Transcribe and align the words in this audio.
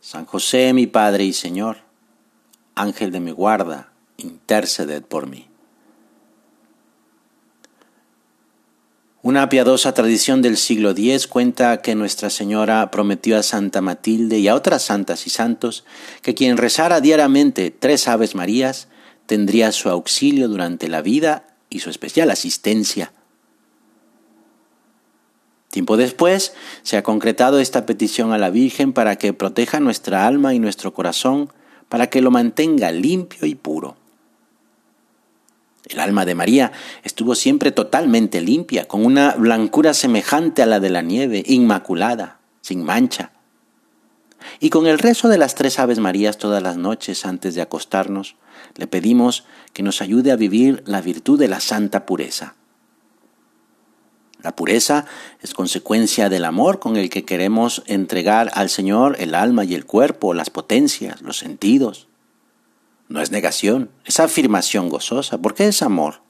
San 0.00 0.24
José 0.24 0.72
mi 0.72 0.86
Padre 0.86 1.24
y 1.24 1.34
Señor, 1.34 1.78
Ángel 2.74 3.12
de 3.12 3.20
mi 3.20 3.32
guarda, 3.32 3.92
interceded 4.16 5.02
por 5.02 5.26
mí. 5.26 5.46
Una 9.22 9.50
piadosa 9.50 9.92
tradición 9.92 10.40
del 10.40 10.56
siglo 10.56 10.92
X 10.92 11.26
cuenta 11.26 11.82
que 11.82 11.94
Nuestra 11.94 12.30
Señora 12.30 12.90
prometió 12.90 13.36
a 13.36 13.42
Santa 13.42 13.82
Matilde 13.82 14.38
y 14.38 14.48
a 14.48 14.54
otras 14.54 14.82
santas 14.82 15.26
y 15.26 15.30
santos 15.30 15.84
que 16.22 16.34
quien 16.34 16.56
rezara 16.56 17.02
diariamente 17.02 17.70
tres 17.70 18.08
Aves 18.08 18.34
Marías 18.34 18.88
tendría 19.26 19.70
su 19.72 19.90
auxilio 19.90 20.48
durante 20.48 20.88
la 20.88 21.02
vida 21.02 21.44
y 21.68 21.80
su 21.80 21.90
especial 21.90 22.30
asistencia. 22.30 23.12
Tiempo 25.70 25.96
después 25.96 26.52
se 26.82 26.96
ha 26.96 27.02
concretado 27.02 27.60
esta 27.60 27.86
petición 27.86 28.32
a 28.32 28.38
la 28.38 28.50
Virgen 28.50 28.92
para 28.92 29.16
que 29.16 29.32
proteja 29.32 29.78
nuestra 29.78 30.26
alma 30.26 30.52
y 30.52 30.58
nuestro 30.58 30.92
corazón, 30.92 31.52
para 31.88 32.08
que 32.08 32.20
lo 32.20 32.30
mantenga 32.30 32.90
limpio 32.90 33.46
y 33.46 33.54
puro. 33.54 33.96
El 35.88 36.00
alma 36.00 36.24
de 36.24 36.34
María 36.34 36.72
estuvo 37.02 37.34
siempre 37.34 37.72
totalmente 37.72 38.40
limpia, 38.40 38.86
con 38.86 39.04
una 39.04 39.34
blancura 39.34 39.94
semejante 39.94 40.62
a 40.62 40.66
la 40.66 40.80
de 40.80 40.90
la 40.90 41.02
nieve, 41.02 41.42
inmaculada, 41.46 42.38
sin 42.60 42.84
mancha. 42.84 43.32
Y 44.58 44.70
con 44.70 44.86
el 44.86 44.98
rezo 44.98 45.28
de 45.28 45.38
las 45.38 45.54
tres 45.54 45.78
Aves 45.78 45.98
Marías 45.98 46.38
todas 46.38 46.62
las 46.62 46.76
noches 46.76 47.24
antes 47.26 47.54
de 47.54 47.62
acostarnos, 47.62 48.36
le 48.76 48.86
pedimos 48.86 49.44
que 49.72 49.82
nos 49.82 50.00
ayude 50.02 50.32
a 50.32 50.36
vivir 50.36 50.82
la 50.86 51.00
virtud 51.00 51.38
de 51.38 51.48
la 51.48 51.60
santa 51.60 52.06
pureza. 52.06 52.54
La 54.42 54.56
pureza 54.56 55.06
es 55.42 55.52
consecuencia 55.52 56.28
del 56.28 56.44
amor 56.44 56.78
con 56.78 56.96
el 56.96 57.10
que 57.10 57.24
queremos 57.24 57.82
entregar 57.86 58.50
al 58.54 58.70
Señor 58.70 59.16
el 59.18 59.34
alma 59.34 59.64
y 59.64 59.74
el 59.74 59.84
cuerpo, 59.84 60.34
las 60.34 60.50
potencias, 60.50 61.20
los 61.22 61.38
sentidos. 61.38 62.08
No 63.08 63.20
es 63.20 63.30
negación, 63.30 63.90
es 64.04 64.20
afirmación 64.20 64.88
gozosa, 64.88 65.38
porque 65.38 65.66
es 65.66 65.82
amor. 65.82 66.22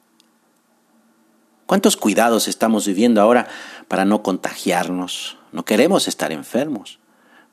¿Cuántos 1.67 1.97
cuidados 1.97 2.49
estamos 2.49 2.87
viviendo 2.87 3.21
ahora 3.21 3.47
para 3.87 4.05
no 4.05 4.23
contagiarnos? 4.23 5.37
No 5.53 5.65
queremos 5.65 6.09
estar 6.09 6.33
enfermos. 6.33 6.99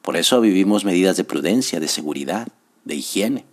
Por 0.02 0.17
eso 0.17 0.41
vivimos 0.41 0.85
medidas 0.85 1.17
de 1.17 1.23
prudencia, 1.23 1.80
de 1.80 1.88
seguridad, 1.88 2.47
de 2.85 2.95
higiene. 2.95 3.45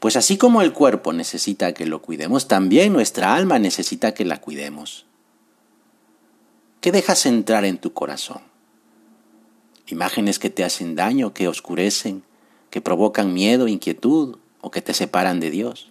Pues 0.00 0.16
así 0.16 0.38
como 0.38 0.62
el 0.62 0.72
cuerpo 0.72 1.12
necesita 1.12 1.74
que 1.74 1.84
lo 1.84 2.00
cuidemos, 2.00 2.48
también 2.48 2.92
nuestra 2.92 3.34
alma 3.34 3.58
necesita 3.58 4.14
que 4.14 4.24
la 4.24 4.40
cuidemos. 4.40 5.06
¿Qué 6.86 6.92
dejas 6.92 7.26
entrar 7.26 7.64
en 7.64 7.78
tu 7.78 7.92
corazón? 7.92 8.42
Imágenes 9.88 10.38
que 10.38 10.50
te 10.50 10.62
hacen 10.62 10.94
daño, 10.94 11.34
que 11.34 11.48
oscurecen, 11.48 12.22
que 12.70 12.80
provocan 12.80 13.34
miedo, 13.34 13.66
inquietud 13.66 14.36
o 14.60 14.70
que 14.70 14.82
te 14.82 14.94
separan 14.94 15.40
de 15.40 15.50
Dios. 15.50 15.90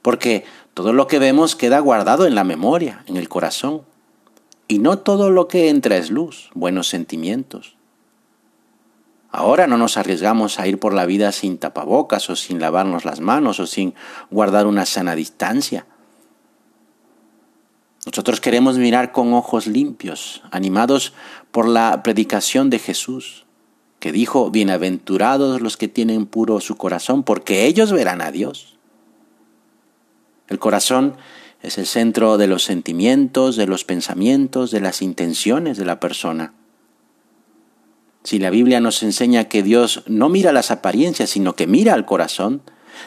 Porque 0.00 0.46
todo 0.72 0.94
lo 0.94 1.08
que 1.08 1.18
vemos 1.18 1.56
queda 1.56 1.78
guardado 1.80 2.26
en 2.26 2.34
la 2.34 2.42
memoria, 2.42 3.04
en 3.06 3.18
el 3.18 3.28
corazón. 3.28 3.82
Y 4.66 4.78
no 4.78 4.98
todo 4.98 5.28
lo 5.28 5.46
que 5.46 5.68
entra 5.68 5.98
es 5.98 6.10
luz, 6.10 6.48
buenos 6.54 6.88
sentimientos. 6.88 7.76
Ahora 9.30 9.66
no 9.66 9.76
nos 9.76 9.98
arriesgamos 9.98 10.58
a 10.58 10.66
ir 10.66 10.78
por 10.78 10.94
la 10.94 11.04
vida 11.04 11.32
sin 11.32 11.58
tapabocas 11.58 12.30
o 12.30 12.36
sin 12.36 12.60
lavarnos 12.60 13.04
las 13.04 13.20
manos 13.20 13.60
o 13.60 13.66
sin 13.66 13.92
guardar 14.30 14.66
una 14.66 14.86
sana 14.86 15.14
distancia. 15.14 15.84
Nosotros 18.08 18.40
queremos 18.40 18.78
mirar 18.78 19.12
con 19.12 19.34
ojos 19.34 19.66
limpios, 19.66 20.42
animados 20.50 21.12
por 21.50 21.68
la 21.68 22.02
predicación 22.02 22.70
de 22.70 22.78
Jesús, 22.78 23.44
que 24.00 24.12
dijo, 24.12 24.50
bienaventurados 24.50 25.60
los 25.60 25.76
que 25.76 25.88
tienen 25.88 26.24
puro 26.24 26.58
su 26.60 26.78
corazón, 26.78 27.22
porque 27.22 27.66
ellos 27.66 27.92
verán 27.92 28.22
a 28.22 28.30
Dios. 28.30 28.78
El 30.48 30.58
corazón 30.58 31.16
es 31.60 31.76
el 31.76 31.84
centro 31.84 32.38
de 32.38 32.46
los 32.46 32.62
sentimientos, 32.62 33.56
de 33.56 33.66
los 33.66 33.84
pensamientos, 33.84 34.70
de 34.70 34.80
las 34.80 35.02
intenciones 35.02 35.76
de 35.76 35.84
la 35.84 36.00
persona. 36.00 36.54
Si 38.24 38.38
la 38.38 38.48
Biblia 38.48 38.80
nos 38.80 39.02
enseña 39.02 39.48
que 39.50 39.62
Dios 39.62 40.02
no 40.06 40.30
mira 40.30 40.52
las 40.52 40.70
apariencias, 40.70 41.28
sino 41.28 41.56
que 41.56 41.66
mira 41.66 41.92
al 41.92 42.06
corazón, 42.06 42.62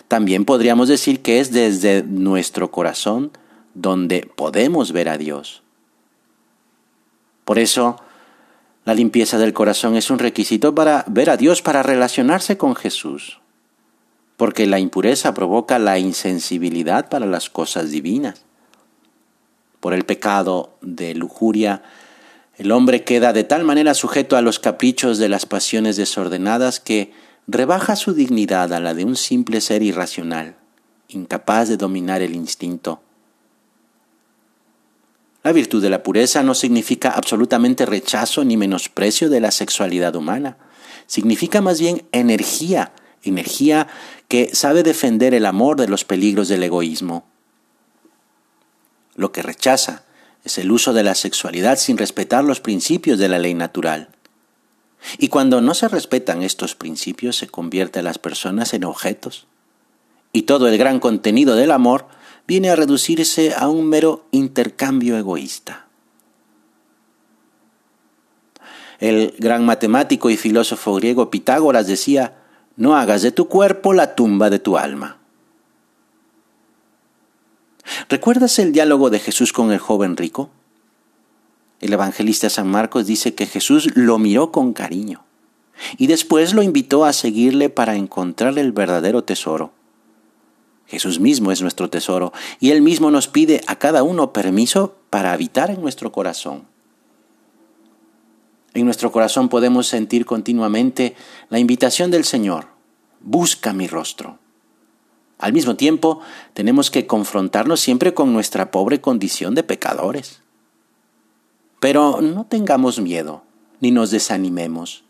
también 0.07 0.45
podríamos 0.45 0.87
decir 0.87 1.23
que 1.23 1.39
es 1.39 1.51
desde 1.51 2.03
nuestro 2.03 2.69
corazón 2.69 3.31
donde 3.73 4.29
podemos 4.35 4.91
ver 4.91 5.09
a 5.09 5.17
Dios. 5.17 5.63
Por 7.45 7.59
eso, 7.59 7.97
la 8.85 8.93
limpieza 8.93 9.37
del 9.37 9.53
corazón 9.53 9.95
es 9.95 10.09
un 10.09 10.19
requisito 10.19 10.73
para 10.73 11.05
ver 11.07 11.29
a 11.29 11.37
Dios, 11.37 11.61
para 11.61 11.83
relacionarse 11.83 12.57
con 12.57 12.75
Jesús, 12.75 13.39
porque 14.37 14.65
la 14.65 14.79
impureza 14.79 15.33
provoca 15.33 15.79
la 15.79 15.99
insensibilidad 15.99 17.09
para 17.09 17.25
las 17.25 17.49
cosas 17.49 17.91
divinas. 17.91 18.45
Por 19.79 19.93
el 19.93 20.03
pecado 20.03 20.77
de 20.81 21.15
lujuria, 21.15 21.83
el 22.57 22.71
hombre 22.71 23.03
queda 23.03 23.33
de 23.33 23.43
tal 23.43 23.63
manera 23.63 23.93
sujeto 23.93 24.37
a 24.37 24.41
los 24.41 24.59
caprichos 24.59 25.17
de 25.17 25.29
las 25.29 25.45
pasiones 25.45 25.95
desordenadas 25.97 26.79
que 26.79 27.11
rebaja 27.47 27.95
su 27.95 28.13
dignidad 28.13 28.73
a 28.73 28.79
la 28.79 28.93
de 28.93 29.05
un 29.05 29.15
simple 29.15 29.61
ser 29.61 29.81
irracional, 29.81 30.55
incapaz 31.07 31.69
de 31.69 31.77
dominar 31.77 32.21
el 32.21 32.35
instinto 32.35 33.01
la 35.43 35.51
virtud 35.51 35.81
de 35.81 35.89
la 35.89 36.03
pureza 36.03 36.43
no 36.43 36.53
significa 36.53 37.09
absolutamente 37.09 37.85
rechazo 37.85 38.43
ni 38.43 38.57
menosprecio 38.57 39.29
de 39.29 39.39
la 39.39 39.51
sexualidad 39.51 40.15
humana. 40.15 40.57
Significa 41.07 41.61
más 41.61 41.79
bien 41.79 42.03
energía, 42.11 42.93
energía 43.23 43.87
que 44.27 44.53
sabe 44.53 44.83
defender 44.83 45.33
el 45.33 45.45
amor 45.45 45.77
de 45.77 45.87
los 45.87 46.05
peligros 46.05 46.47
del 46.47 46.63
egoísmo. 46.63 47.25
Lo 49.15 49.31
que 49.31 49.41
rechaza 49.41 50.03
es 50.43 50.57
el 50.57 50.71
uso 50.71 50.93
de 50.93 51.03
la 51.03 51.15
sexualidad 51.15 51.77
sin 51.77 51.97
respetar 51.97 52.43
los 52.43 52.61
principios 52.61 53.17
de 53.19 53.27
la 53.27 53.39
ley 53.39 53.53
natural. 53.53 54.09
Y 55.17 55.29
cuando 55.29 55.59
no 55.61 55.73
se 55.73 55.87
respetan 55.87 56.43
estos 56.43 56.75
principios 56.75 57.35
se 57.35 57.47
convierte 57.47 57.99
a 57.99 58.03
las 58.03 58.19
personas 58.19 58.73
en 58.73 58.83
objetos. 58.83 59.47
Y 60.33 60.43
todo 60.43 60.67
el 60.67 60.77
gran 60.77 60.99
contenido 60.99 61.55
del 61.55 61.71
amor 61.71 62.07
viene 62.47 62.69
a 62.69 62.75
reducirse 62.75 63.53
a 63.55 63.67
un 63.67 63.87
mero 63.87 64.25
intercambio 64.31 65.17
egoísta. 65.17 65.87
El 68.99 69.33
gran 69.39 69.65
matemático 69.65 70.29
y 70.29 70.37
filósofo 70.37 70.93
griego 70.95 71.31
Pitágoras 71.31 71.87
decía, 71.87 72.37
no 72.75 72.95
hagas 72.95 73.21
de 73.21 73.31
tu 73.31 73.47
cuerpo 73.47 73.93
la 73.93 74.15
tumba 74.15 74.49
de 74.49 74.59
tu 74.59 74.77
alma. 74.77 75.17
¿Recuerdas 78.09 78.59
el 78.59 78.71
diálogo 78.71 79.09
de 79.09 79.19
Jesús 79.19 79.53
con 79.53 79.71
el 79.71 79.79
joven 79.79 80.17
rico? 80.17 80.51
El 81.79 81.93
evangelista 81.93 82.49
San 82.49 82.67
Marcos 82.67 83.07
dice 83.07 83.33
que 83.33 83.47
Jesús 83.47 83.95
lo 83.95 84.19
miró 84.19 84.51
con 84.51 84.73
cariño 84.73 85.25
y 85.97 86.07
después 86.07 86.53
lo 86.53 86.61
invitó 86.61 87.05
a 87.05 87.13
seguirle 87.13 87.69
para 87.69 87.95
encontrar 87.95 88.59
el 88.59 88.71
verdadero 88.71 89.23
tesoro. 89.23 89.73
Jesús 90.91 91.21
mismo 91.21 91.53
es 91.53 91.61
nuestro 91.61 91.89
tesoro 91.89 92.33
y 92.59 92.71
Él 92.71 92.81
mismo 92.81 93.11
nos 93.11 93.29
pide 93.29 93.61
a 93.65 93.77
cada 93.77 94.03
uno 94.03 94.33
permiso 94.33 94.97
para 95.09 95.31
habitar 95.31 95.71
en 95.71 95.81
nuestro 95.81 96.11
corazón. 96.11 96.65
En 98.73 98.83
nuestro 98.83 99.09
corazón 99.13 99.47
podemos 99.47 99.87
sentir 99.87 100.25
continuamente 100.25 101.15
la 101.47 101.59
invitación 101.59 102.11
del 102.11 102.25
Señor, 102.25 102.67
busca 103.21 103.71
mi 103.71 103.87
rostro. 103.87 104.37
Al 105.39 105.53
mismo 105.53 105.77
tiempo, 105.77 106.19
tenemos 106.53 106.91
que 106.91 107.07
confrontarnos 107.07 107.79
siempre 107.79 108.13
con 108.13 108.33
nuestra 108.33 108.69
pobre 108.69 108.99
condición 108.99 109.55
de 109.55 109.63
pecadores. 109.63 110.41
Pero 111.79 112.19
no 112.19 112.45
tengamos 112.47 112.99
miedo, 112.99 113.43
ni 113.79 113.91
nos 113.91 114.11
desanimemos. 114.11 115.05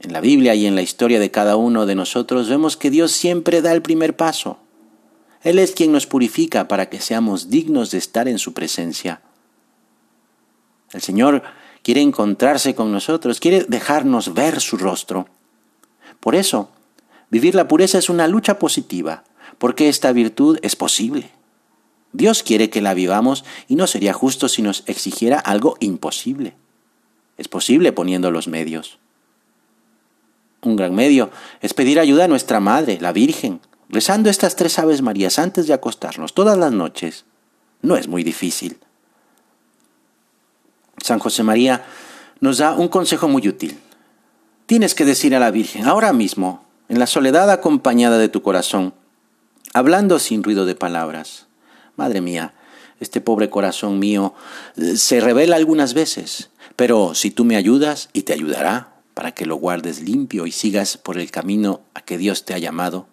En 0.00 0.14
la 0.14 0.20
Biblia 0.20 0.54
y 0.54 0.64
en 0.64 0.74
la 0.74 0.82
historia 0.82 1.20
de 1.20 1.30
cada 1.30 1.56
uno 1.56 1.84
de 1.84 1.94
nosotros 1.94 2.48
vemos 2.48 2.78
que 2.78 2.90
Dios 2.90 3.12
siempre 3.12 3.60
da 3.60 3.72
el 3.72 3.82
primer 3.82 4.16
paso. 4.16 4.58
Él 5.42 5.58
es 5.58 5.72
quien 5.72 5.92
nos 5.92 6.06
purifica 6.06 6.68
para 6.68 6.88
que 6.88 7.00
seamos 7.00 7.50
dignos 7.50 7.90
de 7.90 7.98
estar 7.98 8.26
en 8.26 8.38
su 8.38 8.54
presencia. 8.54 9.20
El 10.92 11.02
Señor 11.02 11.42
quiere 11.82 12.00
encontrarse 12.00 12.74
con 12.74 12.92
nosotros, 12.92 13.40
quiere 13.40 13.64
dejarnos 13.68 14.32
ver 14.32 14.62
su 14.62 14.78
rostro. 14.78 15.28
Por 16.18 16.34
eso, 16.34 16.70
vivir 17.28 17.54
la 17.54 17.68
pureza 17.68 17.98
es 17.98 18.08
una 18.08 18.26
lucha 18.26 18.58
positiva, 18.58 19.24
porque 19.58 19.90
esta 19.90 20.12
virtud 20.12 20.58
es 20.62 20.76
posible. 20.76 21.30
Dios 22.12 22.42
quiere 22.42 22.70
que 22.70 22.80
la 22.80 22.94
vivamos 22.94 23.44
y 23.68 23.76
no 23.76 23.86
sería 23.86 24.14
justo 24.14 24.48
si 24.48 24.62
nos 24.62 24.82
exigiera 24.86 25.38
algo 25.38 25.76
imposible. 25.78 26.54
Es 27.36 27.48
posible 27.48 27.92
poniendo 27.92 28.30
los 28.30 28.48
medios. 28.48 28.98
Un 30.62 30.76
gran 30.76 30.94
medio 30.94 31.30
es 31.60 31.74
pedir 31.74 31.98
ayuda 31.98 32.24
a 32.24 32.28
nuestra 32.28 32.60
Madre, 32.60 32.98
la 33.00 33.12
Virgen, 33.12 33.60
rezando 33.88 34.30
estas 34.30 34.56
tres 34.56 34.78
Aves 34.78 35.02
Marías 35.02 35.38
antes 35.38 35.66
de 35.66 35.72
acostarnos 35.72 36.34
todas 36.34 36.58
las 36.58 36.72
noches. 36.72 37.24
No 37.82 37.96
es 37.96 38.08
muy 38.08 38.22
difícil. 38.22 38.78
San 41.02 41.18
José 41.18 41.42
María 41.42 41.84
nos 42.40 42.58
da 42.58 42.74
un 42.74 42.88
consejo 42.88 43.28
muy 43.28 43.48
útil. 43.48 43.78
Tienes 44.66 44.94
que 44.94 45.04
decir 45.04 45.34
a 45.34 45.40
la 45.40 45.50
Virgen 45.50 45.86
ahora 45.86 46.12
mismo, 46.12 46.64
en 46.88 46.98
la 46.98 47.06
soledad 47.06 47.50
acompañada 47.50 48.18
de 48.18 48.28
tu 48.28 48.42
corazón, 48.42 48.94
hablando 49.72 50.18
sin 50.18 50.42
ruido 50.42 50.66
de 50.66 50.74
palabras, 50.74 51.46
Madre 51.96 52.20
mía, 52.20 52.54
este 53.00 53.20
pobre 53.20 53.50
corazón 53.50 53.98
mío 53.98 54.34
eh, 54.76 54.96
se 54.96 55.20
revela 55.20 55.56
algunas 55.56 55.94
veces, 55.94 56.50
pero 56.76 57.14
si 57.14 57.30
tú 57.30 57.44
me 57.44 57.56
ayudas 57.56 58.10
y 58.12 58.22
te 58.22 58.32
ayudará 58.32 58.89
para 59.20 59.32
que 59.32 59.44
lo 59.44 59.56
guardes 59.56 60.00
limpio 60.00 60.46
y 60.46 60.50
sigas 60.50 60.96
por 60.96 61.18
el 61.18 61.30
camino 61.30 61.82
a 61.92 62.00
que 62.00 62.16
Dios 62.16 62.46
te 62.46 62.54
ha 62.54 62.58
llamado, 62.58 63.06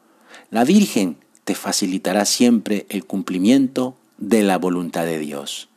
la 0.51 0.63
Virgen 0.63 1.18
te 1.44 1.54
facilitará 1.54 2.24
siempre 2.24 2.86
el 2.88 3.04
cumplimiento 3.04 3.98
de 4.18 4.42
la 4.44 4.57
voluntad 4.57 5.04
de 5.04 5.19
Dios. 5.19 5.68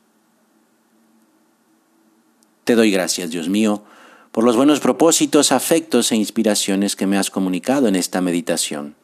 Te 2.63 2.75
doy 2.75 2.91
gracias, 2.91 3.29
Dios 3.31 3.49
mío, 3.49 3.83
por 4.31 4.45
los 4.45 4.55
buenos 4.55 4.79
propósitos, 4.79 5.51
afectos 5.51 6.13
e 6.13 6.15
inspiraciones 6.15 6.95
que 6.95 7.07
me 7.07 7.17
has 7.17 7.29
comunicado 7.29 7.89
en 7.89 7.97
esta 7.97 8.21
meditación. 8.21 8.95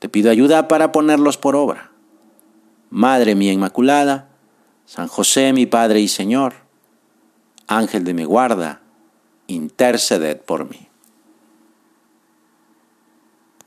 Te 0.00 0.08
pido 0.08 0.28
ayuda 0.28 0.66
para 0.66 0.90
ponerlos 0.90 1.38
por 1.38 1.54
obra. 1.54 1.92
Madre 2.90 3.36
mía 3.36 3.52
Inmaculada, 3.52 4.28
San 4.86 5.06
José 5.06 5.52
mi 5.52 5.66
Padre 5.66 6.00
y 6.00 6.08
Señor, 6.08 6.54
Ángel 7.68 8.02
de 8.02 8.14
mi 8.14 8.24
guarda, 8.24 8.81
interceded 9.54 10.40
por 10.40 10.68
mí. 10.68 10.91